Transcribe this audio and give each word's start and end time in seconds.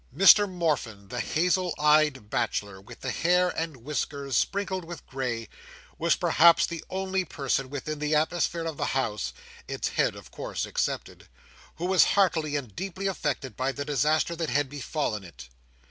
Mr 0.17 0.49
Morfin, 0.51 1.09
the 1.09 1.19
hazel 1.19 1.75
eyed 1.77 2.27
bachelor, 2.31 2.81
with 2.81 3.01
the 3.01 3.11
hair 3.11 3.49
and 3.49 3.77
whiskers 3.77 4.35
sprinkled 4.35 4.83
with 4.83 5.05
grey, 5.05 5.47
was 5.99 6.15
perhaps 6.15 6.65
the 6.65 6.83
only 6.89 7.23
person 7.23 7.69
within 7.69 7.99
the 7.99 8.15
atmosphere 8.15 8.65
of 8.65 8.77
the 8.77 8.95
House—its 8.97 9.89
head, 9.89 10.15
of 10.15 10.31
course, 10.31 10.65
excepted—who 10.65 11.85
was 11.85 12.03
heartily 12.17 12.55
and 12.55 12.75
deeply 12.75 13.05
affected 13.05 13.55
by 13.55 13.71
the 13.71 13.85
disaster 13.85 14.35
that 14.35 14.49
had 14.49 14.69
befallen 14.69 15.23
it. 15.23 15.49